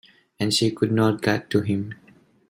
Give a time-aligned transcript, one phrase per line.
[0.39, 1.93] And she could not get to him.